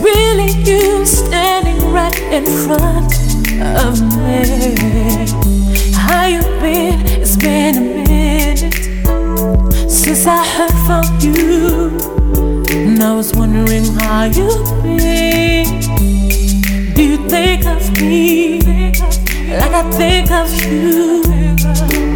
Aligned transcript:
Really 0.00 0.52
you 0.64 1.04
standing 1.04 1.92
right 1.92 2.18
in 2.32 2.46
front 2.46 3.12
of 3.76 4.00
me. 4.16 5.26
How 5.92 6.26
you 6.26 6.40
been? 6.60 7.00
It's 7.20 7.36
been 7.36 7.76
a 7.76 7.80
minute 7.80 8.74
since 9.90 10.26
I 10.26 10.46
heard 10.46 10.72
from 10.86 11.04
you. 11.20 11.90
And 12.70 13.02
I 13.02 13.14
was 13.14 13.34
wondering 13.34 13.84
how 13.84 14.24
you 14.24 14.48
been. 14.82 15.80
Do 16.94 17.02
you 17.02 17.28
think 17.28 17.66
of 17.66 17.92
me 18.00 18.60
like 19.58 19.72
I 19.72 19.90
think 19.92 20.30
of 20.30 20.48
you? 20.64 21.22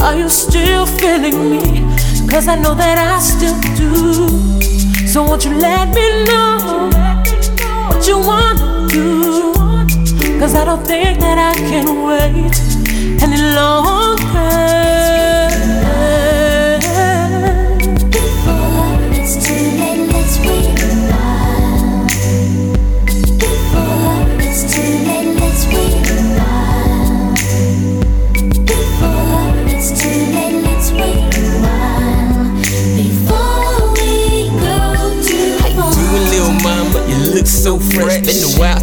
Are 0.00 0.16
you 0.16 0.28
still 0.30 0.86
feeling 0.86 1.50
me? 1.50 1.80
Cause 2.30 2.48
I 2.48 2.54
know 2.54 2.74
that 2.74 2.96
I 2.96 3.18
still 3.20 3.60
do. 3.76 5.06
So 5.06 5.22
won't 5.22 5.44
you 5.44 5.54
let 5.54 5.94
me 5.94 6.24
know 6.24 6.97
you 8.08 8.18
wanna 8.18 8.88
do? 8.88 9.52
Cause 10.40 10.54
I 10.54 10.64
don't 10.64 10.84
think 10.86 11.20
that 11.20 11.36
I 11.36 11.54
can 11.68 12.06
wait 12.06 13.22
any 13.22 13.54
longer. 13.54 13.97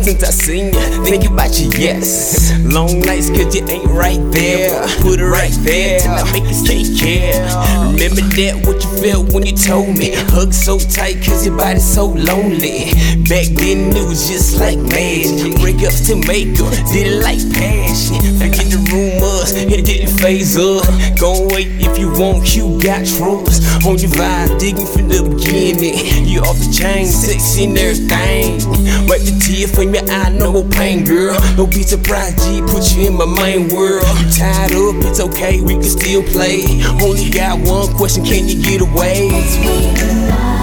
Been 0.06 0.18
a 0.18 0.20
while 0.20 0.22
since 0.22 0.24
I 0.24 0.30
seen 0.30 0.74
you. 0.74 1.06
Thinking 1.06 1.34
about 1.34 1.60
you, 1.60 1.70
yes. 1.78 2.54
Long 2.62 3.00
nights, 3.00 3.30
cause 3.30 3.56
you 3.56 3.66
ain't 3.68 3.86
right 3.86 4.22
there. 4.32 4.88
Put 5.02 5.20
it 5.20 5.26
right 5.26 5.52
there 5.62 6.00
till 6.00 6.12
I 6.12 6.32
make 6.32 6.44
you 6.44 6.54
stay 6.54 6.84
care. 6.96 7.46
Remember 8.06 8.36
that, 8.38 8.68
what 8.68 8.84
you 8.84 8.90
felt 9.02 9.34
when 9.34 9.48
you 9.48 9.58
told 9.58 9.98
me. 9.98 10.14
Hug 10.30 10.54
so 10.54 10.78
tight, 10.78 11.26
cause 11.26 11.44
your 11.44 11.58
body's 11.58 11.84
so 11.84 12.06
lonely. 12.06 12.94
Back 13.26 13.50
then, 13.58 13.90
it 13.98 14.06
was 14.06 14.30
just 14.30 14.60
like 14.60 14.78
magic. 14.78 15.58
Breakups 15.58 16.06
to 16.10 16.16
make 16.28 16.54
up, 16.62 16.70
did 16.94 17.08
it 17.08 17.24
like 17.26 17.42
passion. 17.58 18.22
Back 18.38 18.54
Forget 18.54 18.70
the 18.70 18.78
rumors, 18.94 19.52
it 19.58 19.86
didn't 19.86 20.14
phase 20.22 20.56
us. 20.56 20.86
Go 21.20 21.48
wait 21.50 21.66
if 21.82 21.98
you 21.98 22.14
want, 22.14 22.56
you 22.56 22.78
got 22.78 23.02
trust. 23.10 23.66
On 23.86 23.98
your 23.98 24.14
vibe, 24.14 24.60
digging 24.60 24.86
from 24.86 25.10
the 25.10 25.26
beginning. 25.26 25.98
You 26.26 26.42
off 26.42 26.58
the 26.62 26.70
chain, 26.70 27.08
sexy 27.08 27.66
and 27.66 27.78
everything. 27.78 28.62
Wipe 29.10 29.22
the 29.26 29.34
tear 29.42 29.68
from 29.68 29.94
your 29.94 30.06
eye, 30.10 30.30
no 30.30 30.62
pain, 30.78 31.06
girl. 31.06 31.38
Don't 31.58 31.74
be 31.74 31.82
surprised, 31.82 32.38
G, 32.46 32.62
put 32.62 32.86
you 32.94 33.10
in 33.10 33.18
my 33.18 33.26
main 33.26 33.74
world. 33.74 34.06
You 34.22 34.30
tied 34.30 34.74
up, 34.74 35.02
it's 35.02 35.20
okay, 35.20 35.62
we 35.62 35.74
can 35.74 35.90
still 35.90 36.22
play. 36.22 36.66
Only 37.02 37.30
got 37.30 37.58
one 37.66 37.95
question, 37.96 38.26
can 38.26 38.48
you 38.48 38.62
get 38.62 38.82
away? 38.82 40.55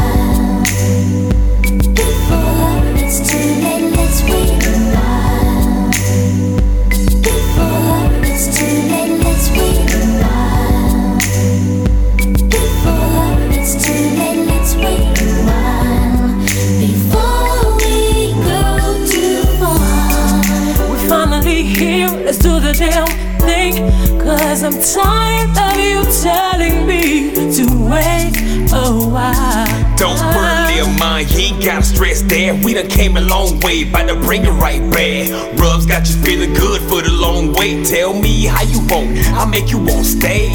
Damn 22.39 23.07
thing. 23.41 23.75
Cause 24.21 24.63
I'm 24.63 24.73
tired 24.73 25.51
of 25.59 25.79
you 25.79 26.05
telling 26.23 26.87
me 26.87 27.31
to 27.35 27.65
wait 27.91 28.33
a 28.73 28.91
while. 29.09 29.97
Don't 29.97 30.19
worry, 30.19 30.75
little 30.75 30.93
mind, 30.99 31.29
he 31.29 31.47
ain't 31.47 31.65
gotta 31.65 31.85
stress 31.85 32.23
there. 32.23 32.55
We 32.55 32.75
done 32.75 32.89
came 32.89 33.17
a 33.17 33.21
long 33.21 33.61
way, 33.61 33.85
bout 33.85 34.09
to 34.09 34.17
bring 34.17 34.45
it 34.45 34.51
right 34.51 34.83
back. 34.93 35.59
Rubs 35.59 35.87
got 35.87 36.09
you 36.09 36.17
feeling 36.23 36.55
good 36.55 36.81
for 36.83 37.03
the 37.03 37.11
long 37.11 37.53
wait. 37.53 37.87
Tell 37.87 38.15
me 38.15 38.47
how 38.47 38.63
you 38.63 38.81
want, 38.89 39.19
I'll 39.35 39.47
make 39.47 39.71
you 39.71 39.79
want 39.79 40.07
stay. 40.07 40.51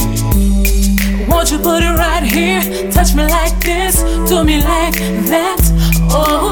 Won't 1.28 1.52
you 1.52 1.60
put 1.60 1.84
it 1.84 1.96
right 1.98 2.24
here? 2.24 2.62
Touch 2.92 3.14
me 3.14 3.24
like 3.24 3.60
this, 3.60 4.02
do 4.30 4.44
me 4.44 4.58
like 4.62 4.96
that. 5.30 5.60
Oh, 6.10 6.47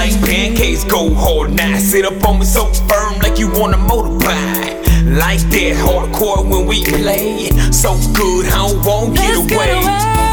like 0.00 0.18
pancakes, 0.22 0.84
go 0.84 1.12
hard 1.14 1.52
now. 1.52 1.76
Sit 1.78 2.06
up 2.06 2.24
on 2.24 2.38
me 2.38 2.46
so 2.46 2.64
firm 2.88 3.18
like 3.18 3.38
you 3.38 3.48
want 3.48 3.74
a 3.74 3.76
motorbike. 3.76 4.80
Like 5.04 5.40
that 5.52 5.76
hardcore 5.76 6.48
when 6.48 6.66
we 6.66 6.82
play. 6.84 7.50
So 7.70 7.92
good, 8.14 8.46
I 8.46 8.68
don't 8.68 8.84
want 8.84 9.16
to 9.16 9.22
get 9.22 9.36
away. 9.36 9.48
Get 9.48 9.84
away. 9.84 10.29